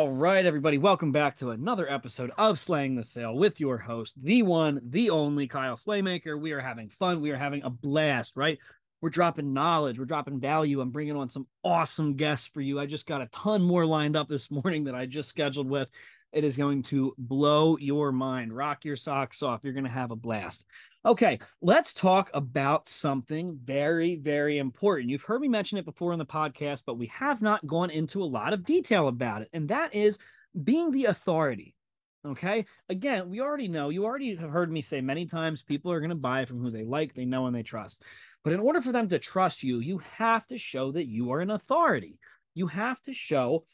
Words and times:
All 0.00 0.08
right, 0.08 0.46
everybody, 0.46 0.78
welcome 0.78 1.12
back 1.12 1.36
to 1.36 1.50
another 1.50 1.86
episode 1.86 2.32
of 2.38 2.58
Slaying 2.58 2.94
the 2.94 3.04
Sale 3.04 3.34
with 3.34 3.60
your 3.60 3.76
host, 3.76 4.14
the 4.16 4.42
one, 4.42 4.80
the 4.82 5.10
only 5.10 5.46
Kyle 5.46 5.76
Slaymaker. 5.76 6.40
We 6.40 6.52
are 6.52 6.60
having 6.60 6.88
fun. 6.88 7.20
We 7.20 7.32
are 7.32 7.36
having 7.36 7.62
a 7.64 7.68
blast, 7.68 8.34
right? 8.34 8.58
We're 9.02 9.10
dropping 9.10 9.52
knowledge, 9.52 9.98
we're 9.98 10.06
dropping 10.06 10.40
value. 10.40 10.80
I'm 10.80 10.88
bringing 10.88 11.16
on 11.16 11.28
some 11.28 11.46
awesome 11.62 12.14
guests 12.14 12.46
for 12.46 12.62
you. 12.62 12.80
I 12.80 12.86
just 12.86 13.06
got 13.06 13.20
a 13.20 13.26
ton 13.26 13.60
more 13.60 13.84
lined 13.84 14.16
up 14.16 14.26
this 14.26 14.50
morning 14.50 14.84
that 14.84 14.94
I 14.94 15.04
just 15.04 15.28
scheduled 15.28 15.68
with. 15.68 15.90
It 16.32 16.44
is 16.44 16.56
going 16.56 16.84
to 16.84 17.14
blow 17.18 17.76
your 17.76 18.12
mind, 18.12 18.52
rock 18.54 18.84
your 18.84 18.96
socks 18.96 19.42
off. 19.42 19.60
You're 19.62 19.72
going 19.72 19.84
to 19.84 19.90
have 19.90 20.10
a 20.10 20.16
blast. 20.16 20.64
Okay, 21.04 21.38
let's 21.60 21.92
talk 21.92 22.30
about 22.34 22.88
something 22.88 23.58
very, 23.64 24.16
very 24.16 24.58
important. 24.58 25.10
You've 25.10 25.22
heard 25.22 25.40
me 25.40 25.48
mention 25.48 25.78
it 25.78 25.84
before 25.84 26.12
in 26.12 26.18
the 26.18 26.26
podcast, 26.26 26.82
but 26.86 26.98
we 26.98 27.06
have 27.06 27.42
not 27.42 27.66
gone 27.66 27.90
into 27.90 28.22
a 28.22 28.24
lot 28.24 28.52
of 28.52 28.64
detail 28.64 29.08
about 29.08 29.42
it, 29.42 29.48
and 29.52 29.68
that 29.68 29.94
is 29.94 30.18
being 30.62 30.90
the 30.90 31.06
authority. 31.06 31.74
Okay, 32.26 32.66
again, 32.90 33.30
we 33.30 33.40
already 33.40 33.66
know, 33.66 33.88
you 33.88 34.04
already 34.04 34.36
have 34.36 34.50
heard 34.50 34.70
me 34.70 34.82
say 34.82 35.00
many 35.00 35.24
times 35.24 35.62
people 35.62 35.90
are 35.90 36.00
going 36.00 36.10
to 36.10 36.16
buy 36.16 36.44
from 36.44 36.60
who 36.60 36.70
they 36.70 36.84
like, 36.84 37.14
they 37.14 37.24
know, 37.24 37.46
and 37.46 37.56
they 37.56 37.62
trust. 37.62 38.02
But 38.44 38.52
in 38.52 38.60
order 38.60 38.82
for 38.82 38.92
them 38.92 39.08
to 39.08 39.18
trust 39.18 39.62
you, 39.62 39.78
you 39.78 40.02
have 40.18 40.46
to 40.48 40.58
show 40.58 40.92
that 40.92 41.08
you 41.08 41.32
are 41.32 41.40
an 41.40 41.50
authority. 41.50 42.18
You 42.54 42.66
have 42.66 43.00
to 43.02 43.14
show 43.14 43.64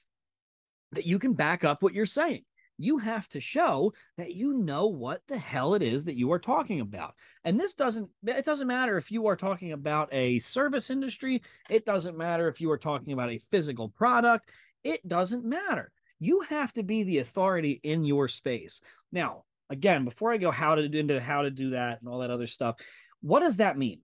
that 0.97 1.07
you 1.07 1.19
can 1.19 1.33
back 1.33 1.63
up 1.63 1.83
what 1.83 1.95
you're 1.95 2.07
saying 2.07 2.43
you 2.79 2.99
have 2.99 3.29
to 3.29 3.41
show 3.41 3.93
that 4.19 4.35
you 4.35 4.53
know 4.55 4.87
what 4.87 5.23
the 5.29 5.39
hell 5.39 5.75
it 5.75 5.83
is 5.83 6.05
that 6.05 6.17
you 6.17 6.31
are 6.33 6.39
talking 6.39 6.81
about. 6.81 7.15
And 7.45 7.59
this 7.59 7.75
doesn't 7.75 8.11
it 8.27 8.45
doesn't 8.45 8.67
matter 8.67 8.97
if 8.97 9.11
you 9.11 9.27
are 9.27 9.37
talking 9.37 9.73
about 9.73 10.13
a 10.13 10.39
service 10.41 10.91
industry, 10.91 11.43
it 11.71 11.85
doesn't 11.85 12.17
matter 12.17 12.49
if 12.49 12.61
you 12.61 12.71
are 12.71 12.79
talking 12.79 13.13
about 13.13 13.31
a 13.31 13.41
physical 13.51 13.89
product, 13.89 14.51
it 14.85 15.07
doesn't 15.07 15.45
matter. 15.45 15.91
You 16.19 16.41
have 16.49 16.73
to 16.75 16.83
be 16.83 17.03
the 17.03 17.19
authority 17.19 17.81
in 17.83 18.05
your 18.05 18.29
space. 18.29 18.81
Now, 19.13 19.45
again, 19.71 20.05
before 20.05 20.33
I 20.33 20.39
go 20.39 20.51
how 20.51 20.75
to 20.75 20.83
into 20.83 21.21
how 21.21 21.43
to 21.43 21.51
do 21.51 21.71
that 21.71 22.01
and 22.01 22.09
all 22.09 22.21
that 22.21 22.31
other 22.31 22.47
stuff, 22.47 22.77
what 23.21 23.41
does 23.41 23.59
that 23.59 23.79
mean? 23.79 24.01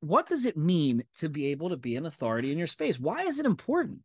What 0.00 0.28
does 0.28 0.46
it 0.46 0.56
mean 0.56 1.04
to 1.16 1.28
be 1.28 1.46
able 1.46 1.70
to 1.70 1.76
be 1.76 1.96
an 1.96 2.06
authority 2.06 2.52
in 2.52 2.58
your 2.58 2.66
space? 2.66 3.00
Why 3.00 3.22
is 3.22 3.38
it 3.38 3.46
important? 3.46 4.02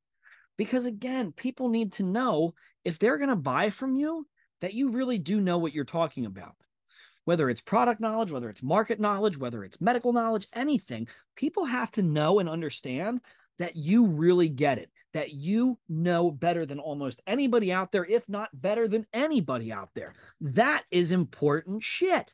Because 0.57 0.85
again, 0.85 1.31
people 1.31 1.69
need 1.69 1.94
to 1.94 2.03
know 2.03 2.53
if 2.85 2.99
they're 2.99 3.17
going 3.17 3.30
to 3.30 3.35
buy 3.35 3.69
from 3.69 3.95
you 3.95 4.27
that 4.61 4.73
you 4.73 4.89
really 4.89 5.17
do 5.17 5.41
know 5.41 5.57
what 5.57 5.73
you're 5.73 5.85
talking 5.85 6.25
about. 6.25 6.55
Whether 7.25 7.49
it's 7.49 7.61
product 7.61 8.02
knowledge, 8.02 8.31
whether 8.31 8.49
it's 8.49 8.63
market 8.63 8.99
knowledge, 8.99 9.38
whether 9.38 9.63
it's 9.63 9.81
medical 9.81 10.11
knowledge, 10.13 10.47
anything, 10.53 11.07
people 11.35 11.66
have 11.66 11.91
to 11.91 12.02
know 12.02 12.39
and 12.39 12.49
understand 12.49 13.22
that 13.59 13.75
you 13.75 14.05
really 14.07 14.49
get 14.49 14.79
it, 14.79 14.89
that 15.13 15.33
you 15.33 15.77
know 15.88 16.31
better 16.31 16.66
than 16.66 16.79
almost 16.79 17.22
anybody 17.27 17.72
out 17.72 17.91
there, 17.91 18.05
if 18.05 18.27
not 18.27 18.49
better 18.53 18.88
than 18.88 19.05
anybody 19.13 19.72
out 19.72 19.89
there. 19.94 20.16
That 20.39 20.83
is 20.89 21.12
important 21.12 21.83
shit. 21.83 22.33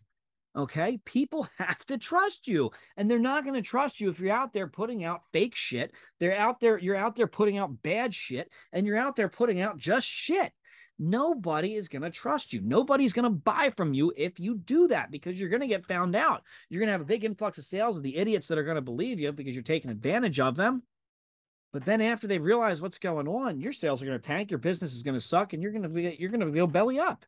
Okay. 0.56 1.00
People 1.06 1.48
have 1.58 1.86
to 1.86 1.98
trust 1.98 2.48
you 2.48 2.72
and 2.96 3.10
they're 3.10 3.20
not 3.20 3.44
going 3.44 3.56
to 3.56 3.68
trust 3.68 4.00
you 4.00 4.10
if 4.10 4.20
you're 4.20 4.36
out 4.36 4.54
there 4.54 4.68
putting 4.68 5.04
out 5.04 5.22
fake 5.32 5.56
shit. 5.56 5.94
They're 6.20 6.38
out 6.38 6.60
there, 6.60 6.78
you're 6.78 6.96
out 6.96 7.16
there 7.16 7.28
putting 7.28 7.58
out 7.58 7.82
bad 7.84 8.14
shit 8.14 8.52
and 8.74 8.86
you're 8.86 8.98
out 8.98 9.16
there 9.16 9.30
putting 9.30 9.62
out 9.62 9.78
just 9.78 10.08
shit. 10.08 10.52
Nobody 11.00 11.76
is 11.76 11.90
going 11.90 12.02
to 12.02 12.10
trust 12.10 12.52
you. 12.54 12.62
Nobody's 12.62 13.14
going 13.14 13.24
to 13.24 13.30
buy 13.30 13.72
from 13.78 13.94
you 13.94 14.12
if 14.18 14.40
you 14.40 14.58
do 14.58 14.88
that 14.88 15.12
because 15.12 15.40
you're 15.40 15.50
going 15.50 15.62
to 15.62 15.68
get 15.68 15.86
found 15.86 16.16
out. 16.16 16.42
You're 16.70 16.80
going 16.80 16.88
to 16.88 16.94
have 16.94 17.02
a 17.02 17.06
big 17.06 17.24
influx 17.24 17.60
of 17.60 17.66
sales 17.66 17.98
of 17.98 18.04
the 18.04 18.18
idiots 18.18 18.48
that 18.48 18.58
are 18.58 18.64
going 18.64 18.76
to 18.76 18.82
believe 18.82 19.20
you 19.20 19.32
because 19.32 19.54
you're 19.54 19.62
taking 19.62 19.92
advantage 19.92 20.40
of 20.40 20.56
them. 20.56 20.82
But 21.72 21.86
then 21.86 22.02
after 22.02 22.26
they 22.26 22.40
realize 22.40 22.82
what's 22.82 22.98
going 22.98 23.28
on, 23.28 23.60
your 23.60 23.74
sales 23.74 24.02
are 24.02 24.06
going 24.06 24.20
to 24.20 24.28
tank, 24.28 24.50
your 24.50 24.58
business 24.58 24.96
is 24.96 25.04
going 25.04 25.14
to 25.14 25.22
suck, 25.22 25.54
and 25.54 25.62
you're 25.62 25.72
going 25.72 25.84
to 25.84 25.90
be 25.90 26.16
you're 26.20 26.32
going 26.32 26.40
to 26.40 26.52
go 26.52 26.66
belly 26.66 27.00
up. 27.00 27.26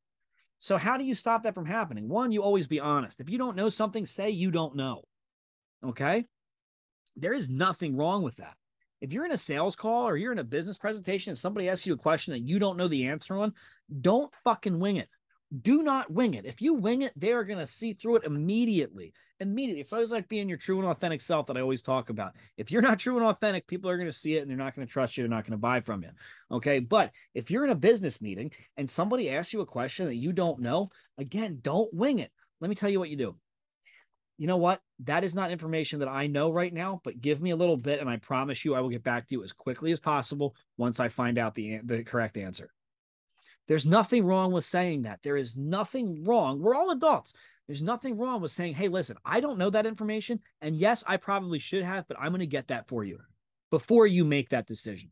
So, 0.60 0.78
how 0.78 0.98
do 0.98 1.06
you 1.06 1.16
stop 1.16 1.44
that 1.44 1.56
from 1.56 1.66
happening? 1.66 2.08
One, 2.08 2.32
you 2.32 2.44
always 2.44 2.68
be 2.68 2.80
honest. 2.80 3.20
If 3.20 3.30
you 3.30 3.38
don't 3.38 3.56
know 3.56 3.70
something, 3.70 4.06
say 4.06 4.30
you 4.30 4.52
don't 4.52 4.76
know. 4.76 5.04
Okay. 5.84 6.26
There 7.16 7.34
is 7.34 7.50
nothing 7.50 7.96
wrong 7.96 8.22
with 8.24 8.36
that. 8.38 8.56
If 9.02 9.14
you're 9.14 9.26
in 9.26 9.32
a 9.32 9.38
sales 9.38 9.78
call 9.78 10.08
or 10.08 10.18
you're 10.18 10.34
in 10.34 10.40
a 10.40 10.44
business 10.44 10.78
presentation 10.78 11.32
and 11.32 11.38
somebody 11.38 11.70
asks 11.70 11.88
you 11.88 11.94
a 11.94 11.98
question 11.98 12.34
that 12.34 12.42
you 12.42 12.60
don't 12.60 12.78
know 12.78 12.90
the 12.90 13.08
answer 13.08 13.38
on, 13.38 13.54
don't 14.02 14.34
fucking 14.44 14.80
wing 14.80 14.98
it 14.98 15.10
do 15.62 15.82
not 15.82 16.12
wing 16.12 16.36
it. 16.36 16.46
If 16.46 16.62
you 16.62 16.76
wing 16.76 17.02
it, 17.02 17.14
they 17.16 17.32
are 17.32 17.44
going 17.44 17.60
to 17.60 17.66
see 17.66 17.94
through 17.94 18.18
it 18.18 18.24
immediately. 18.24 19.14
Immediately. 19.40 19.82
It's 19.82 19.94
always 19.94 20.12
like 20.12 20.28
being 20.30 20.48
your 20.48 20.58
true 20.58 20.80
and 20.80 20.88
authentic 20.88 21.22
self 21.22 21.48
that 21.48 21.58
I 21.58 21.62
always 21.62 21.82
talk 21.82 22.10
about. 22.10 22.36
If 22.58 22.72
you're 22.72 22.82
not 22.82 23.00
true 23.00 23.18
and 23.18 23.26
authentic, 23.26 23.66
people 23.66 23.90
are 23.90 23.98
going 23.98 24.10
to 24.10 24.14
see 24.14 24.36
it 24.36 24.42
and 24.42 24.50
they're 24.50 24.58
not 24.58 24.76
going 24.76 24.86
to 24.86 24.92
trust 24.92 25.18
you. 25.18 25.24
They're 25.24 25.30
not 25.30 25.46
going 25.46 25.54
to 25.54 25.58
buy 25.58 25.82
from 25.82 26.04
you. 26.04 26.10
Okay. 26.52 26.80
But 26.80 27.12
if 27.34 27.50
you're 27.50 27.64
in 27.64 27.72
a 27.72 27.76
business 27.76 28.22
meeting 28.22 28.52
and 28.78 28.90
somebody 28.90 29.30
asks 29.30 29.54
you 29.54 29.62
a 29.62 29.66
question 29.66 30.06
that 30.06 30.16
you 30.16 30.34
don't 30.34 30.60
know, 30.60 30.92
again, 31.18 31.60
don't 31.62 31.92
wing 31.94 32.20
it. 32.20 32.32
Let 32.62 32.70
me 32.70 32.76
tell 32.76 32.90
you 32.90 33.00
what 33.00 33.10
you 33.10 33.18
do. 33.18 33.36
You 34.38 34.48
know 34.48 34.58
what? 34.58 34.82
That 35.00 35.24
is 35.24 35.36
not 35.36 35.52
information 35.52 36.00
that 36.00 36.08
I 36.08 36.28
know 36.28 36.52
right 36.52 36.74
now, 36.74 37.02
but 37.04 37.22
give 37.22 37.42
me 37.42 37.52
a 37.52 37.56
little 37.56 37.76
bit 37.76 38.00
and 38.00 38.10
I 38.10 38.18
promise 38.18 38.64
you 38.64 38.76
I 38.76 38.82
will 38.82 38.90
get 38.90 39.04
back 39.04 39.28
to 39.28 39.36
you 39.36 39.44
as 39.44 39.52
quickly 39.52 39.92
as 39.92 40.00
possible 40.00 40.56
once 40.78 41.00
I 41.00 41.10
find 41.10 41.38
out 41.38 41.56
the, 41.56 41.80
the 41.84 42.04
correct 42.04 42.38
answer. 42.38 42.72
There's 43.70 43.86
nothing 43.86 44.26
wrong 44.26 44.52
with 44.52 44.66
saying 44.66 45.04
that. 45.04 45.22
There 45.22 45.38
is 45.38 45.56
nothing 45.56 46.24
wrong. 46.24 46.60
We're 46.60 46.74
all 46.74 46.90
adults. 46.90 47.34
There's 47.68 47.84
nothing 47.84 48.18
wrong 48.18 48.42
with 48.42 48.50
saying, 48.50 48.74
hey, 48.74 48.88
listen, 48.88 49.16
I 49.24 49.40
don't 49.40 49.60
know 49.60 49.70
that 49.70 49.86
information. 49.86 50.40
And 50.64 50.76
yes, 50.76 51.04
I 51.06 51.18
probably 51.18 51.60
should 51.60 51.84
have, 51.84 52.08
but 52.08 52.18
I'm 52.20 52.32
going 52.32 52.40
to 52.40 52.48
get 52.48 52.70
that 52.70 52.88
for 52.88 53.04
you 53.04 53.20
before 53.70 54.08
you 54.08 54.26
make 54.26 54.50
that 54.50 54.66
decision. 54.66 55.12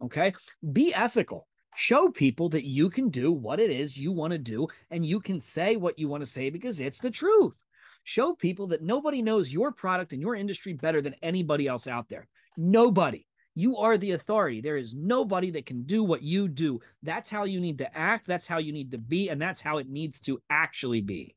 Okay. 0.00 0.32
Be 0.72 0.94
ethical. 0.94 1.48
Show 1.74 2.08
people 2.08 2.48
that 2.50 2.64
you 2.64 2.88
can 2.88 3.08
do 3.08 3.32
what 3.32 3.58
it 3.58 3.72
is 3.72 3.96
you 3.96 4.12
want 4.12 4.30
to 4.30 4.38
do 4.38 4.68
and 4.92 5.04
you 5.04 5.18
can 5.18 5.40
say 5.40 5.74
what 5.74 5.98
you 5.98 6.06
want 6.06 6.20
to 6.20 6.26
say 6.26 6.50
because 6.50 6.78
it's 6.78 7.00
the 7.00 7.10
truth. 7.10 7.64
Show 8.04 8.32
people 8.32 8.68
that 8.68 8.82
nobody 8.82 9.22
knows 9.22 9.52
your 9.52 9.72
product 9.72 10.12
and 10.12 10.22
your 10.22 10.36
industry 10.36 10.72
better 10.72 11.00
than 11.00 11.16
anybody 11.20 11.66
else 11.66 11.88
out 11.88 12.08
there. 12.08 12.28
Nobody. 12.56 13.26
You 13.54 13.78
are 13.78 13.98
the 13.98 14.12
authority. 14.12 14.60
There 14.60 14.76
is 14.76 14.94
nobody 14.94 15.50
that 15.50 15.66
can 15.66 15.82
do 15.82 16.04
what 16.04 16.22
you 16.22 16.48
do. 16.48 16.80
That's 17.02 17.28
how 17.28 17.44
you 17.44 17.60
need 17.60 17.78
to 17.78 17.96
act. 17.96 18.26
That's 18.26 18.46
how 18.46 18.58
you 18.58 18.72
need 18.72 18.92
to 18.92 18.98
be. 18.98 19.30
And 19.30 19.42
that's 19.42 19.60
how 19.60 19.78
it 19.78 19.88
needs 19.88 20.20
to 20.20 20.40
actually 20.48 21.00
be. 21.00 21.34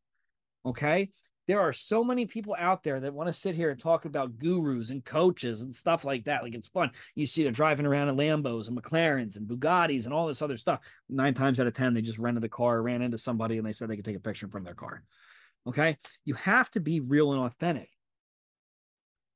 Okay. 0.65 1.09
There 1.47 1.59
are 1.59 1.73
so 1.73 2.03
many 2.03 2.27
people 2.27 2.55
out 2.57 2.83
there 2.83 2.99
that 2.99 3.13
want 3.13 3.27
to 3.27 3.33
sit 3.33 3.55
here 3.55 3.71
and 3.71 3.79
talk 3.79 4.05
about 4.05 4.37
gurus 4.37 4.91
and 4.91 5.03
coaches 5.03 5.63
and 5.63 5.73
stuff 5.73 6.05
like 6.05 6.25
that. 6.25 6.43
Like 6.43 6.53
it's 6.53 6.67
fun. 6.67 6.91
You 7.15 7.25
see 7.25 7.43
they're 7.43 7.51
driving 7.51 7.85
around 7.85 8.09
in 8.09 8.15
Lambos 8.15 8.67
and 8.67 8.77
McLarens 8.79 9.37
and 9.37 9.47
Bugattis 9.47 10.05
and 10.05 10.13
all 10.13 10.27
this 10.27 10.43
other 10.43 10.57
stuff. 10.57 10.79
Nine 11.09 11.33
times 11.33 11.59
out 11.59 11.67
of 11.67 11.73
10, 11.73 11.93
they 11.93 12.01
just 12.01 12.19
rented 12.19 12.43
the 12.43 12.49
car, 12.49 12.81
ran 12.81 13.01
into 13.01 13.17
somebody, 13.17 13.57
and 13.57 13.65
they 13.65 13.73
said 13.73 13.89
they 13.89 13.95
could 13.95 14.05
take 14.05 14.15
a 14.15 14.19
picture 14.19 14.45
of 14.45 14.63
their 14.63 14.75
car. 14.75 15.03
Okay. 15.67 15.97
You 16.23 16.35
have 16.35 16.69
to 16.71 16.79
be 16.79 16.99
real 16.99 17.33
and 17.33 17.41
authentic 17.41 17.89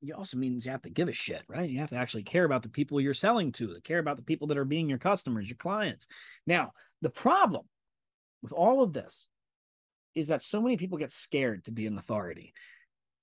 it 0.07 0.13
also 0.13 0.37
means 0.37 0.65
you 0.65 0.71
have 0.71 0.81
to 0.83 0.89
give 0.89 1.07
a 1.07 1.13
shit, 1.13 1.43
right? 1.47 1.69
You 1.69 1.79
have 1.79 1.89
to 1.89 1.97
actually 1.97 2.23
care 2.23 2.45
about 2.45 2.63
the 2.63 2.69
people 2.69 3.01
you're 3.01 3.13
selling 3.13 3.51
to, 3.53 3.79
care 3.83 3.99
about 3.99 4.17
the 4.17 4.23
people 4.23 4.47
that 4.47 4.57
are 4.57 4.65
being 4.65 4.89
your 4.89 4.97
customers, 4.97 5.49
your 5.49 5.57
clients. 5.57 6.07
Now, 6.47 6.71
the 7.01 7.09
problem 7.09 7.65
with 8.41 8.51
all 8.51 8.83
of 8.83 8.93
this 8.93 9.27
is 10.13 10.27
that 10.27 10.41
so 10.41 10.61
many 10.61 10.77
people 10.77 10.97
get 10.97 11.11
scared 11.11 11.65
to 11.65 11.71
be 11.71 11.87
an 11.87 11.97
authority. 11.97 12.53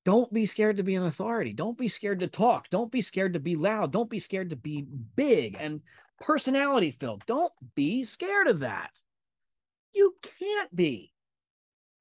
Don't 0.05 0.33
be 0.33 0.47
scared 0.47 0.79
to 0.79 0.83
be 0.83 0.97
an 0.97 1.05
authority. 1.05 1.53
Don't 1.53 1.79
be 1.79 1.89
scared 1.89 2.21
to 2.21 2.27
talk. 2.27 2.69
Don't 2.71 2.91
be 2.91 3.01
scared 3.01 3.35
to 3.35 3.41
be 3.41 3.57
loud. 3.57 3.93
Don't 3.93 4.11
be 4.11 4.19
scared 4.19 4.51
to 4.51 4.57
be 4.57 4.85
big 5.17 5.57
and 5.59 5.81
personality 6.21 6.91
filled. 6.91 7.23
Don't 7.27 7.53
be 7.75 8.03
scared 8.05 8.49
of 8.49 8.61
that. 8.61 8.91
You 9.95 10.15
can't 10.39 10.75
be. 10.75 11.12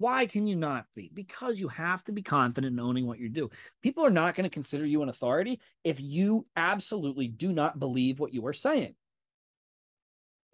Why 0.02 0.26
can 0.26 0.48
you 0.48 0.56
not 0.56 0.88
be? 0.96 1.12
Because 1.14 1.60
you 1.60 1.68
have 1.68 2.04
to 2.06 2.12
be 2.12 2.24
confident 2.24 2.74
in 2.74 2.80
owning 2.80 3.06
what 3.06 3.20
you 3.20 3.30
do. 3.30 3.52
People 3.84 4.04
are 4.04 4.10
not 4.10 4.34
going 4.34 4.46
to 4.46 4.50
consider 4.50 4.84
you 4.84 5.04
an 5.04 5.10
authority 5.10 5.60
if 5.84 6.02
you 6.02 6.48
absolutely 6.56 7.28
do 7.28 7.54
not 7.54 7.78
believe 7.78 8.20
what 8.20 8.34
you 8.34 8.48
are 8.48 8.54
saying. 8.54 8.96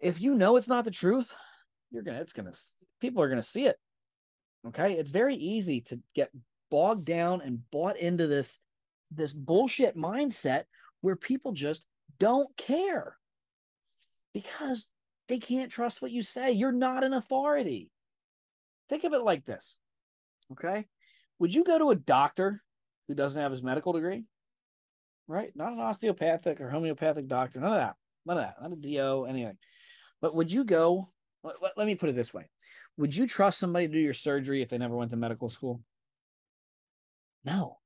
If 0.00 0.20
you 0.20 0.34
know 0.34 0.56
it's 0.56 0.68
not 0.68 0.84
the 0.84 0.90
truth, 0.90 1.34
you're 1.90 2.02
gonna, 2.02 2.20
it's 2.20 2.34
gonna, 2.34 2.52
people 3.00 3.22
are 3.22 3.30
gonna 3.30 3.42
see 3.42 3.64
it. 3.64 3.76
Okay. 4.66 4.92
It's 4.92 5.12
very 5.12 5.36
easy 5.36 5.80
to 5.80 5.98
get 6.14 6.30
bogged 6.70 7.06
down 7.06 7.40
and 7.40 7.62
bought 7.70 7.96
into 7.96 8.26
this, 8.26 8.58
this 9.10 9.32
bullshit 9.32 9.96
mindset 9.96 10.64
where 11.00 11.16
people 11.16 11.52
just 11.52 11.86
don't 12.18 12.54
care 12.58 13.16
because 14.34 14.88
they 15.26 15.38
can't 15.38 15.72
trust 15.72 16.02
what 16.02 16.10
you 16.12 16.22
say. 16.22 16.52
You're 16.52 16.70
not 16.70 17.02
an 17.02 17.14
authority. 17.14 17.88
Think 18.88 19.04
of 19.04 19.12
it 19.12 19.22
like 19.22 19.44
this. 19.44 19.76
Okay. 20.52 20.86
Would 21.38 21.54
you 21.54 21.64
go 21.64 21.78
to 21.78 21.90
a 21.90 21.96
doctor 21.96 22.62
who 23.06 23.14
doesn't 23.14 23.40
have 23.40 23.50
his 23.50 23.62
medical 23.62 23.92
degree? 23.92 24.24
Right? 25.26 25.52
Not 25.54 25.72
an 25.72 25.80
osteopathic 25.80 26.60
or 26.60 26.70
homeopathic 26.70 27.28
doctor. 27.28 27.60
None 27.60 27.72
of 27.72 27.78
that. 27.78 27.96
None 28.24 28.38
of 28.38 28.44
that. 28.44 28.62
Not 28.62 28.72
a 28.72 28.76
DO, 28.76 29.26
anything. 29.28 29.58
But 30.20 30.34
would 30.34 30.50
you 30.50 30.64
go? 30.64 31.10
Let, 31.44 31.62
let, 31.62 31.72
let 31.76 31.86
me 31.86 31.94
put 31.94 32.08
it 32.08 32.16
this 32.16 32.34
way 32.34 32.48
Would 32.96 33.14
you 33.14 33.26
trust 33.26 33.60
somebody 33.60 33.86
to 33.86 33.92
do 33.92 34.00
your 34.00 34.14
surgery 34.14 34.62
if 34.62 34.68
they 34.68 34.78
never 34.78 34.96
went 34.96 35.10
to 35.10 35.16
medical 35.16 35.48
school? 35.48 35.80
No. 37.44 37.78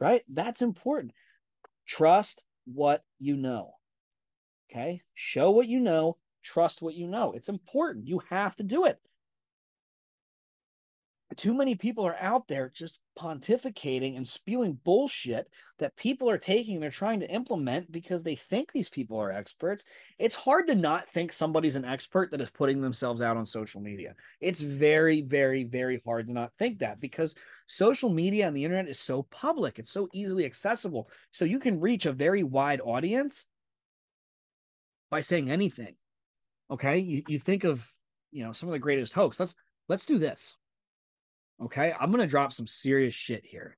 Right? 0.00 0.22
That's 0.28 0.62
important. 0.62 1.12
Trust 1.86 2.44
what 2.64 3.02
you 3.18 3.36
know. 3.36 3.72
Okay. 4.70 5.02
Show 5.14 5.50
what 5.50 5.68
you 5.68 5.80
know. 5.80 6.16
Trust 6.42 6.80
what 6.80 6.94
you 6.94 7.08
know. 7.08 7.32
It's 7.32 7.48
important. 7.48 8.06
You 8.06 8.22
have 8.30 8.54
to 8.56 8.62
do 8.62 8.84
it 8.84 8.98
too 11.36 11.54
many 11.54 11.74
people 11.74 12.06
are 12.06 12.16
out 12.20 12.48
there 12.48 12.70
just 12.74 13.00
pontificating 13.18 14.16
and 14.16 14.26
spewing 14.26 14.78
bullshit 14.84 15.48
that 15.78 15.96
people 15.96 16.28
are 16.28 16.38
taking 16.38 16.80
they're 16.80 16.90
trying 16.90 17.20
to 17.20 17.30
implement 17.30 17.90
because 17.90 18.22
they 18.22 18.34
think 18.34 18.72
these 18.72 18.88
people 18.88 19.18
are 19.18 19.30
experts. 19.30 19.84
It's 20.18 20.34
hard 20.34 20.66
to 20.68 20.74
not 20.74 21.08
think 21.08 21.32
somebody's 21.32 21.76
an 21.76 21.84
expert 21.84 22.30
that 22.30 22.40
is 22.40 22.50
putting 22.50 22.80
themselves 22.80 23.22
out 23.22 23.36
on 23.36 23.46
social 23.46 23.80
media. 23.80 24.14
It's 24.40 24.60
very 24.60 25.22
very 25.22 25.64
very 25.64 26.00
hard 26.04 26.26
to 26.26 26.32
not 26.32 26.52
think 26.58 26.78
that 26.80 27.00
because 27.00 27.34
social 27.66 28.10
media 28.10 28.46
and 28.46 28.56
the 28.56 28.64
internet 28.64 28.88
is 28.88 28.98
so 28.98 29.22
public 29.24 29.78
it's 29.78 29.92
so 29.92 30.08
easily 30.12 30.44
accessible. 30.44 31.08
So 31.32 31.44
you 31.44 31.58
can 31.58 31.80
reach 31.80 32.06
a 32.06 32.12
very 32.12 32.42
wide 32.42 32.80
audience 32.82 33.44
by 35.10 35.20
saying 35.20 35.50
anything 35.50 35.96
okay? 36.70 36.98
You, 36.98 37.22
you 37.28 37.38
think 37.38 37.64
of 37.64 37.88
you 38.32 38.44
know 38.44 38.52
some 38.52 38.68
of 38.68 38.72
the 38.72 38.78
greatest 38.78 39.12
hoax. 39.12 39.38
Let's 39.40 39.54
let's 39.88 40.06
do 40.06 40.18
this 40.18 40.54
Okay. 41.62 41.92
I'm 41.98 42.10
going 42.10 42.20
to 42.20 42.26
drop 42.26 42.52
some 42.52 42.66
serious 42.66 43.14
shit 43.14 43.44
here. 43.44 43.76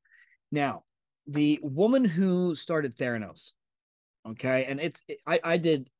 Now, 0.51 0.85
the 1.27 1.61
woman 1.63 2.05
who 2.05 2.55
started 2.55 2.97
Theranos, 2.97 3.53
okay, 4.27 4.65
and 4.65 4.81
it's, 4.81 5.03
it, 5.09 5.19
I, 5.27 5.41
I 5.45 5.57
did 5.59 5.91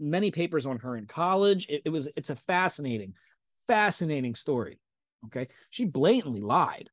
many 0.00 0.30
papers 0.30 0.66
on 0.66 0.78
her 0.78 0.96
in 0.96 1.06
college. 1.06 1.66
It, 1.68 1.82
it 1.84 1.90
was, 1.90 2.08
it's 2.16 2.30
a 2.30 2.36
fascinating, 2.36 3.14
fascinating 3.66 4.34
story. 4.34 4.78
Okay. 5.26 5.48
She 5.70 5.84
blatantly 5.84 6.40
lied. 6.40 6.90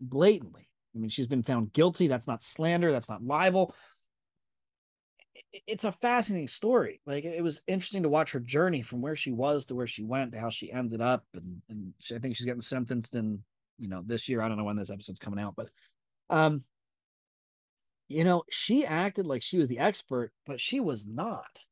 Blatantly. 0.00 0.68
I 0.94 0.98
mean, 0.98 1.10
she's 1.10 1.26
been 1.26 1.42
found 1.42 1.72
guilty. 1.72 2.08
That's 2.08 2.26
not 2.26 2.42
slander. 2.42 2.90
That's 2.90 3.08
not 3.08 3.24
libel 3.24 3.74
it's 5.52 5.84
a 5.84 5.92
fascinating 5.92 6.48
story. 6.48 7.00
Like 7.06 7.24
it 7.24 7.42
was 7.42 7.62
interesting 7.66 8.02
to 8.04 8.08
watch 8.08 8.32
her 8.32 8.40
journey 8.40 8.82
from 8.82 9.00
where 9.00 9.16
she 9.16 9.32
was 9.32 9.64
to 9.66 9.74
where 9.74 9.86
she 9.86 10.04
went 10.04 10.32
to 10.32 10.40
how 10.40 10.50
she 10.50 10.72
ended 10.72 11.00
up, 11.00 11.24
and 11.34 11.62
and 11.68 11.94
she, 11.98 12.14
I 12.14 12.18
think 12.18 12.36
she's 12.36 12.46
getting 12.46 12.60
sentenced 12.60 13.14
in 13.14 13.42
you 13.78 13.88
know 13.88 14.02
this 14.04 14.28
year. 14.28 14.42
I 14.42 14.48
don't 14.48 14.58
know 14.58 14.64
when 14.64 14.76
this 14.76 14.90
episode's 14.90 15.18
coming 15.18 15.40
out, 15.40 15.54
but 15.56 15.68
um, 16.28 16.64
you 18.08 18.24
know, 18.24 18.42
she 18.50 18.84
acted 18.84 19.26
like 19.26 19.42
she 19.42 19.58
was 19.58 19.68
the 19.68 19.78
expert, 19.78 20.32
but 20.46 20.60
she 20.60 20.80
was 20.80 21.06
not. 21.06 21.64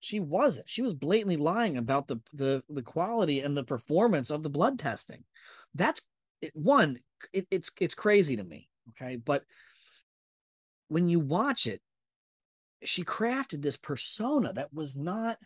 She 0.00 0.20
wasn't. 0.20 0.68
She 0.68 0.82
was 0.82 0.94
blatantly 0.94 1.36
lying 1.36 1.76
about 1.76 2.08
the 2.08 2.20
the 2.32 2.62
the 2.68 2.82
quality 2.82 3.40
and 3.40 3.56
the 3.56 3.64
performance 3.64 4.30
of 4.30 4.42
the 4.42 4.50
blood 4.50 4.78
testing. 4.78 5.24
That's 5.74 6.00
one. 6.54 7.00
It, 7.32 7.46
it's 7.50 7.70
it's 7.80 7.94
crazy 7.94 8.36
to 8.36 8.44
me. 8.44 8.68
Okay, 8.90 9.16
but 9.16 9.44
when 10.88 11.08
you 11.08 11.20
watch 11.20 11.66
it, 11.66 11.82
she 12.84 13.04
crafted 13.04 13.62
this 13.62 13.76
persona 13.76 14.52
that 14.52 14.72
was 14.72 14.96
not 14.96 15.38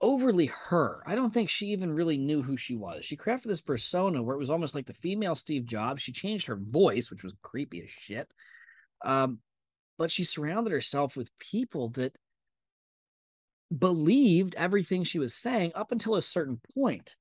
overly 0.00 0.46
her. 0.46 1.02
I 1.06 1.14
don't 1.14 1.32
think 1.32 1.50
she 1.50 1.66
even 1.66 1.92
really 1.92 2.16
knew 2.16 2.42
who 2.42 2.56
she 2.56 2.74
was. 2.74 3.04
She 3.04 3.16
crafted 3.16 3.44
this 3.44 3.60
persona 3.60 4.22
where 4.22 4.34
it 4.34 4.40
was 4.40 4.50
almost 4.50 4.74
like 4.74 4.86
the 4.86 4.94
female 4.94 5.34
Steve 5.34 5.66
Jobs. 5.66 6.02
She 6.02 6.12
changed 6.12 6.46
her 6.46 6.56
voice, 6.56 7.10
which 7.10 7.22
was 7.22 7.34
creepy 7.42 7.82
as 7.82 7.90
shit. 7.90 8.28
Um, 9.04 9.40
but 9.98 10.10
she 10.10 10.24
surrounded 10.24 10.72
herself 10.72 11.16
with 11.16 11.36
people 11.38 11.90
that 11.90 12.16
believed 13.76 14.54
everything 14.56 15.04
she 15.04 15.18
was 15.18 15.34
saying 15.34 15.72
up 15.74 15.92
until 15.92 16.16
a 16.16 16.22
certain 16.22 16.60
point. 16.74 17.14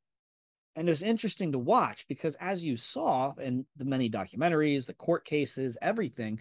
And 0.75 0.87
it 0.87 0.91
was 0.91 1.03
interesting 1.03 1.51
to 1.51 1.59
watch 1.59 2.05
because, 2.07 2.37
as 2.39 2.63
you 2.63 2.77
saw 2.77 3.33
in 3.33 3.65
the 3.75 3.85
many 3.85 4.09
documentaries, 4.09 4.85
the 4.85 4.93
court 4.93 5.25
cases, 5.25 5.77
everything, 5.81 6.39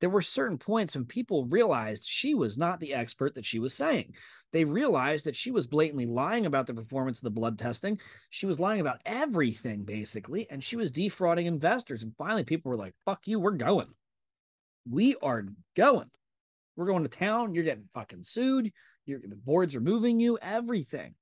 there 0.00 0.10
were 0.10 0.22
certain 0.22 0.58
points 0.58 0.94
when 0.94 1.04
people 1.04 1.46
realized 1.46 2.08
she 2.08 2.34
was 2.34 2.56
not 2.56 2.80
the 2.80 2.94
expert 2.94 3.34
that 3.34 3.46
she 3.46 3.58
was 3.58 3.74
saying. 3.74 4.14
They 4.52 4.64
realized 4.64 5.26
that 5.26 5.36
she 5.36 5.50
was 5.50 5.66
blatantly 5.66 6.06
lying 6.06 6.46
about 6.46 6.66
the 6.66 6.74
performance 6.74 7.18
of 7.18 7.24
the 7.24 7.30
blood 7.30 7.58
testing. 7.58 8.00
She 8.30 8.46
was 8.46 8.60
lying 8.60 8.80
about 8.80 9.00
everything, 9.04 9.84
basically, 9.84 10.48
and 10.50 10.62
she 10.62 10.76
was 10.76 10.90
defrauding 10.90 11.46
investors. 11.46 12.02
And 12.02 12.14
finally, 12.16 12.44
people 12.44 12.70
were 12.70 12.76
like, 12.76 12.94
fuck 13.04 13.26
you, 13.26 13.40
we're 13.40 13.50
going. 13.52 13.88
We 14.88 15.16
are 15.22 15.44
going. 15.76 16.10
We're 16.76 16.86
going 16.86 17.02
to 17.02 17.08
town. 17.08 17.54
You're 17.54 17.64
getting 17.64 17.88
fucking 17.92 18.22
sued. 18.22 18.72
You're, 19.04 19.20
the 19.20 19.36
boards 19.36 19.74
are 19.74 19.80
moving 19.80 20.20
you, 20.20 20.38
everything. 20.40 21.14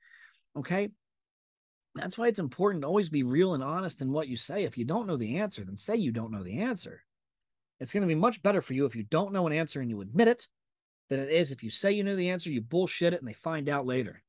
Okay. 0.57 0.91
That's 1.95 2.19
why 2.19 2.27
it's 2.29 2.39
important 2.39 2.83
to 2.83 2.89
always 2.89 3.09
be 3.09 3.23
real 3.23 3.55
and 3.55 3.63
honest 3.63 4.03
in 4.03 4.13
what 4.13 4.29
you 4.29 4.37
say. 4.37 4.65
If 4.65 4.77
you 4.77 4.85
don't 4.85 5.07
know 5.07 5.17
the 5.17 5.39
answer, 5.39 5.65
then 5.65 5.79
say 5.79 5.97
you 5.97 6.13
don't 6.13 6.31
know 6.31 6.43
the 6.43 6.59
answer. 6.61 7.03
It's 7.81 7.93
going 7.93 8.03
to 8.03 8.07
be 8.07 8.15
much 8.15 8.43
better 8.43 8.61
for 8.61 8.75
you 8.75 8.87
if 8.87 8.97
you 8.97 9.05
don't 9.05 9.33
know 9.33 9.47
an 9.47 9.53
answer 9.53 9.81
and 9.81 9.91
you 9.91 10.01
admit 10.01 10.29
it 10.29 10.47
than 11.09 11.21
it 11.21 11.31
is 11.31 11.53
if 11.53 11.63
you 11.63 11.71
say 11.71 11.93
you 11.93 12.03
know 12.03 12.17
the 12.17 12.31
answer, 12.31 12.51
you 12.51 12.61
bullshit 12.61 13.13
it, 13.13 13.21
and 13.21 13.29
they 13.29 13.35
find 13.35 13.69
out 13.69 13.87
later. 13.87 14.23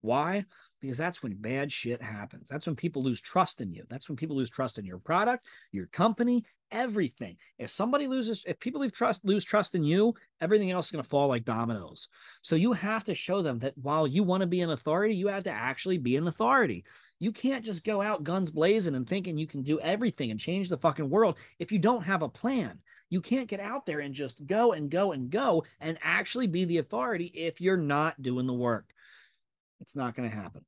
Why? 0.00 0.44
Because 0.80 0.98
that's 0.98 1.22
when 1.22 1.34
bad 1.34 1.72
shit 1.72 2.00
happens. 2.00 2.48
That's 2.48 2.66
when 2.66 2.76
people 2.76 3.02
lose 3.02 3.20
trust 3.20 3.60
in 3.60 3.72
you. 3.72 3.84
That's 3.88 4.08
when 4.08 4.16
people 4.16 4.36
lose 4.36 4.50
trust 4.50 4.78
in 4.78 4.84
your 4.84 4.98
product, 4.98 5.46
your 5.72 5.86
company, 5.86 6.44
everything. 6.70 7.36
If 7.58 7.70
somebody 7.70 8.06
loses, 8.06 8.44
if 8.46 8.60
people 8.60 8.80
lose 8.80 8.92
trust, 8.92 9.24
lose 9.24 9.44
trust 9.44 9.74
in 9.74 9.82
you, 9.82 10.14
everything 10.40 10.70
else 10.70 10.86
is 10.86 10.92
going 10.92 11.02
to 11.02 11.08
fall 11.08 11.28
like 11.28 11.44
dominoes. 11.44 12.08
So 12.42 12.54
you 12.54 12.72
have 12.74 13.04
to 13.04 13.14
show 13.14 13.42
them 13.42 13.58
that 13.60 13.76
while 13.76 14.06
you 14.06 14.22
want 14.22 14.42
to 14.42 14.46
be 14.46 14.60
an 14.60 14.70
authority, 14.70 15.14
you 15.14 15.28
have 15.28 15.44
to 15.44 15.50
actually 15.50 15.98
be 15.98 16.16
an 16.16 16.28
authority. 16.28 16.84
You 17.18 17.32
can't 17.32 17.64
just 17.64 17.82
go 17.84 18.00
out 18.00 18.22
guns 18.22 18.50
blazing 18.50 18.94
and 18.94 19.08
thinking 19.08 19.36
you 19.36 19.46
can 19.46 19.62
do 19.62 19.80
everything 19.80 20.30
and 20.30 20.38
change 20.38 20.68
the 20.68 20.78
fucking 20.78 21.10
world 21.10 21.38
if 21.58 21.72
you 21.72 21.78
don't 21.78 22.04
have 22.04 22.22
a 22.22 22.28
plan. 22.28 22.78
You 23.10 23.20
can't 23.20 23.48
get 23.48 23.60
out 23.60 23.86
there 23.86 24.00
and 24.00 24.14
just 24.14 24.46
go 24.46 24.72
and 24.72 24.90
go 24.90 25.12
and 25.12 25.30
go 25.30 25.64
and 25.80 25.98
actually 26.02 26.46
be 26.46 26.64
the 26.66 26.78
authority 26.78 27.26
if 27.34 27.60
you're 27.60 27.76
not 27.76 28.20
doing 28.22 28.46
the 28.46 28.52
work. 28.52 28.92
It's 29.80 29.96
not 29.96 30.14
going 30.14 30.28
to 30.28 30.36
happen. 30.36 30.64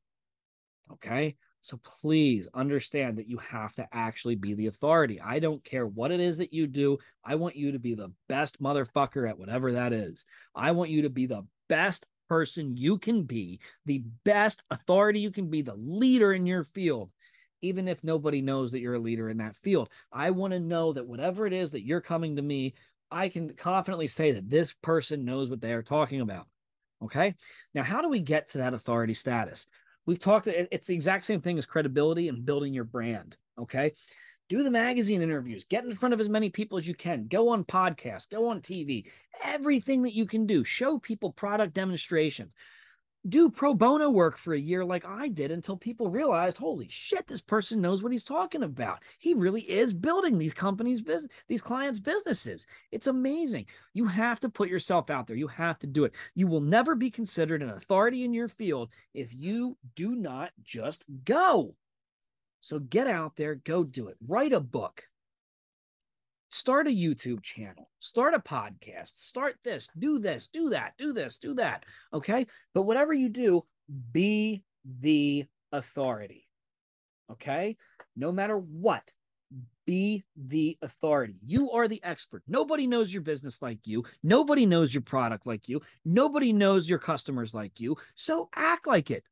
Okay. 0.92 1.36
So 1.62 1.78
please 1.84 2.48
understand 2.54 3.18
that 3.18 3.28
you 3.28 3.36
have 3.38 3.74
to 3.74 3.86
actually 3.92 4.34
be 4.34 4.54
the 4.54 4.68
authority. 4.68 5.20
I 5.20 5.40
don't 5.40 5.62
care 5.62 5.86
what 5.86 6.10
it 6.10 6.20
is 6.20 6.38
that 6.38 6.54
you 6.54 6.66
do. 6.66 6.98
I 7.22 7.34
want 7.34 7.54
you 7.54 7.72
to 7.72 7.78
be 7.78 7.94
the 7.94 8.12
best 8.28 8.62
motherfucker 8.62 9.28
at 9.28 9.38
whatever 9.38 9.72
that 9.72 9.92
is. 9.92 10.24
I 10.54 10.70
want 10.70 10.90
you 10.90 11.02
to 11.02 11.10
be 11.10 11.26
the 11.26 11.46
best 11.68 12.06
person 12.30 12.76
you 12.76 12.96
can 12.96 13.24
be, 13.24 13.60
the 13.84 14.02
best 14.24 14.62
authority 14.70 15.20
you 15.20 15.30
can 15.30 15.50
be, 15.50 15.60
the 15.60 15.74
leader 15.74 16.32
in 16.32 16.46
your 16.46 16.64
field, 16.64 17.10
even 17.60 17.88
if 17.88 18.04
nobody 18.04 18.40
knows 18.40 18.72
that 18.72 18.80
you're 18.80 18.94
a 18.94 19.00
leader 19.00 19.28
in 19.28 19.36
that 19.38 19.56
field. 19.56 19.90
I 20.12 20.30
want 20.30 20.54
to 20.54 20.60
know 20.60 20.94
that 20.94 21.06
whatever 21.06 21.46
it 21.46 21.52
is 21.52 21.72
that 21.72 21.84
you're 21.84 22.00
coming 22.00 22.36
to 22.36 22.42
me, 22.42 22.74
I 23.10 23.28
can 23.28 23.52
confidently 23.54 24.06
say 24.06 24.32
that 24.32 24.48
this 24.48 24.72
person 24.72 25.24
knows 25.24 25.50
what 25.50 25.60
they 25.60 25.72
are 25.72 25.82
talking 25.82 26.20
about. 26.20 26.46
Okay. 27.02 27.34
Now, 27.74 27.82
how 27.82 28.02
do 28.02 28.08
we 28.08 28.20
get 28.20 28.50
to 28.50 28.58
that 28.58 28.74
authority 28.74 29.14
status? 29.14 29.66
We've 30.06 30.18
talked, 30.18 30.46
it's 30.48 30.86
the 30.86 30.94
exact 30.94 31.24
same 31.24 31.40
thing 31.40 31.58
as 31.58 31.66
credibility 31.66 32.28
and 32.28 32.44
building 32.44 32.74
your 32.74 32.84
brand. 32.84 33.36
Okay. 33.58 33.92
Do 34.48 34.64
the 34.64 34.70
magazine 34.70 35.22
interviews, 35.22 35.64
get 35.64 35.84
in 35.84 35.92
front 35.92 36.12
of 36.12 36.18
as 36.18 36.28
many 36.28 36.50
people 36.50 36.76
as 36.76 36.88
you 36.88 36.94
can, 36.94 37.28
go 37.28 37.50
on 37.50 37.62
podcasts, 37.64 38.28
go 38.28 38.48
on 38.48 38.60
TV, 38.60 39.06
everything 39.44 40.02
that 40.02 40.14
you 40.14 40.26
can 40.26 40.44
do. 40.44 40.64
Show 40.64 40.98
people 40.98 41.30
product 41.30 41.72
demonstrations 41.72 42.52
do 43.28 43.50
pro 43.50 43.74
bono 43.74 44.08
work 44.10 44.36
for 44.36 44.54
a 44.54 44.58
year 44.58 44.84
like 44.84 45.04
I 45.04 45.28
did 45.28 45.50
until 45.50 45.76
people 45.76 46.10
realized, 46.10 46.56
holy 46.56 46.88
shit, 46.88 47.26
this 47.26 47.42
person 47.42 47.80
knows 47.80 48.02
what 48.02 48.12
he's 48.12 48.24
talking 48.24 48.62
about. 48.62 49.02
He 49.18 49.34
really 49.34 49.62
is 49.62 49.92
building 49.92 50.38
these 50.38 50.54
companies' 50.54 51.02
business, 51.02 51.30
these 51.48 51.60
clients' 51.60 52.00
businesses. 52.00 52.66
It's 52.92 53.06
amazing. 53.06 53.66
You 53.92 54.06
have 54.06 54.40
to 54.40 54.48
put 54.48 54.70
yourself 54.70 55.10
out 55.10 55.26
there. 55.26 55.36
You 55.36 55.48
have 55.48 55.78
to 55.80 55.86
do 55.86 56.04
it. 56.04 56.14
You 56.34 56.46
will 56.46 56.62
never 56.62 56.94
be 56.94 57.10
considered 57.10 57.62
an 57.62 57.70
authority 57.70 58.24
in 58.24 58.32
your 58.32 58.48
field 58.48 58.90
if 59.12 59.34
you 59.34 59.76
do 59.94 60.16
not 60.16 60.52
just 60.62 61.04
go. 61.24 61.74
So 62.60 62.78
get 62.78 63.06
out 63.06 63.36
there, 63.36 63.54
go 63.54 63.84
do 63.84 64.08
it. 64.08 64.16
Write 64.26 64.52
a 64.52 64.60
book 64.60 65.04
start 66.50 66.86
a 66.86 66.90
YouTube 66.90 67.42
channel, 67.42 67.88
start 67.98 68.34
a 68.34 68.38
podcast, 68.38 69.16
start 69.16 69.56
this, 69.64 69.88
do 69.98 70.18
this, 70.18 70.48
do 70.48 70.70
that, 70.70 70.94
do 70.98 71.12
this, 71.12 71.38
do 71.38 71.54
that. 71.54 71.84
Okay. 72.12 72.46
But 72.74 72.82
whatever 72.82 73.12
you 73.12 73.28
do, 73.28 73.64
be 74.12 74.62
the 74.84 75.46
authority. 75.72 76.48
Okay. 77.30 77.76
No 78.16 78.32
matter 78.32 78.58
what, 78.58 79.02
be 79.86 80.24
the 80.36 80.78
authority. 80.82 81.36
You 81.44 81.72
are 81.72 81.88
the 81.88 82.02
expert. 82.04 82.42
Nobody 82.46 82.86
knows 82.86 83.12
your 83.12 83.22
business 83.22 83.60
like 83.62 83.86
you. 83.86 84.04
Nobody 84.22 84.66
knows 84.66 84.94
your 84.94 85.02
product 85.02 85.46
like 85.46 85.68
you. 85.68 85.80
Nobody 86.04 86.52
knows 86.52 86.88
your 86.88 86.98
customers 86.98 87.54
like 87.54 87.80
you. 87.80 87.96
So 88.14 88.48
act 88.54 88.86
like 88.86 89.10
it. 89.10 89.24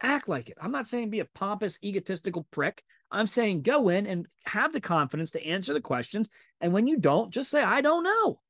Act 0.00 0.28
like 0.28 0.48
it. 0.48 0.58
I'm 0.60 0.70
not 0.70 0.86
saying 0.86 1.10
be 1.10 1.20
a 1.20 1.24
pompous, 1.24 1.78
egotistical 1.82 2.46
prick. 2.52 2.84
I'm 3.10 3.26
saying 3.26 3.62
go 3.62 3.88
in 3.88 4.06
and 4.06 4.26
have 4.44 4.72
the 4.72 4.80
confidence 4.80 5.30
to 5.32 5.44
answer 5.44 5.72
the 5.72 5.80
questions. 5.80 6.28
And 6.60 6.72
when 6.72 6.86
you 6.86 6.98
don't, 6.98 7.30
just 7.30 7.50
say, 7.50 7.62
I 7.62 7.80
don't 7.80 8.04
know. 8.04 8.40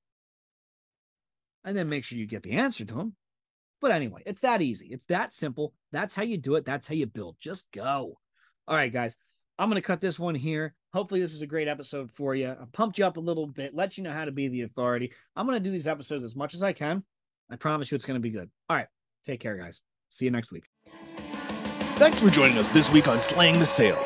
And 1.65 1.77
then 1.77 1.89
make 1.89 2.05
sure 2.05 2.19
you 2.19 2.27
get 2.27 2.43
the 2.43 2.53
answer 2.53 2.85
to 2.85 2.95
them. 2.95 3.15
But 3.81 3.93
anyway, 3.93 4.23
it's 4.27 4.41
that 4.41 4.63
easy. 4.63 4.89
It's 4.89 5.07
that 5.07 5.33
simple. 5.33 5.73
That's 5.93 6.15
how 6.15 6.23
you 6.23 6.39
do 6.39 6.57
it. 6.57 6.65
That's 6.65 6.89
how 6.89 6.95
you 6.95 7.07
build. 7.07 7.37
Just 7.39 7.71
go. 7.73 8.19
All 8.67 8.77
right, 8.77 8.93
guys. 8.93 9.17
I'm 9.59 9.69
going 9.69 9.81
to 9.81 9.87
cut 9.87 10.01
this 10.01 10.19
one 10.19 10.35
here. 10.35 10.75
Hopefully, 10.95 11.21
this 11.21 11.33
was 11.33 11.43
a 11.43 11.47
great 11.47 11.69
episode 11.69 12.11
for 12.13 12.35
you. 12.35 12.49
I 12.49 12.65
pumped 12.73 12.99
you 12.99 13.05
up 13.05 13.17
a 13.17 13.21
little 13.21 13.47
bit, 13.47 13.75
let 13.75 13.99
you 13.99 14.05
know 14.05 14.13
how 14.13 14.25
to 14.25 14.31
be 14.31 14.49
the 14.49 14.63
authority. 14.63 15.13
I'm 15.35 15.47
going 15.47 15.59
to 15.59 15.65
do 15.65 15.73
these 15.73 15.89
episodes 15.89 16.25
as 16.25 16.37
much 16.37 16.55
as 16.55 16.63
I 16.63 16.73
can. 16.73 17.03
I 17.51 17.57
promise 17.57 17.91
you 17.91 17.97
it's 17.97 18.05
going 18.05 18.21
to 18.21 18.23
be 18.23 18.31
good. 18.31 18.51
All 18.71 18.77
right. 18.77 18.87
Take 19.25 19.41
care, 19.41 19.57
guys. 19.57 19.83
See 20.11 20.25
you 20.25 20.31
next 20.31 20.53
week. 20.53 20.65
Thanks 21.97 22.21
for 22.21 22.31
joining 22.31 22.57
us 22.57 22.69
this 22.69 22.93
week 22.93 23.09
on 23.09 23.21
Slaying 23.21 23.59
the 23.59 23.67
Sale. 23.67 24.03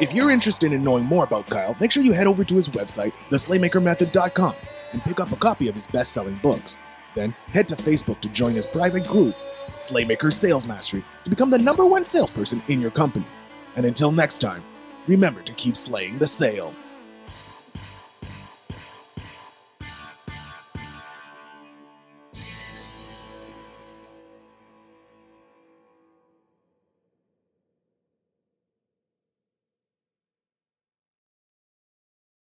If 0.00 0.12
you're 0.12 0.30
interested 0.30 0.72
in 0.72 0.84
knowing 0.84 1.04
more 1.04 1.24
about 1.24 1.48
Kyle, 1.48 1.76
make 1.80 1.90
sure 1.90 2.04
you 2.04 2.12
head 2.12 2.28
over 2.28 2.44
to 2.44 2.54
his 2.54 2.68
website, 2.68 3.12
theslaymakermethod.com, 3.30 4.54
and 4.92 5.02
pick 5.02 5.18
up 5.18 5.32
a 5.32 5.36
copy 5.36 5.66
of 5.66 5.74
his 5.74 5.88
best 5.88 6.12
selling 6.12 6.36
books. 6.36 6.78
Then 7.16 7.34
head 7.52 7.68
to 7.70 7.74
Facebook 7.74 8.20
to 8.20 8.28
join 8.28 8.52
his 8.52 8.64
private 8.64 9.08
group, 9.08 9.34
Slaymaker 9.80 10.32
Sales 10.32 10.66
Mastery, 10.66 11.02
to 11.24 11.30
become 11.30 11.50
the 11.50 11.58
number 11.58 11.84
one 11.84 12.04
salesperson 12.04 12.62
in 12.68 12.80
your 12.80 12.92
company. 12.92 13.26
And 13.74 13.84
until 13.84 14.12
next 14.12 14.38
time, 14.38 14.62
remember 15.08 15.42
to 15.42 15.52
keep 15.54 15.74
slaying 15.74 16.18
the 16.18 16.28
sale. 16.28 16.72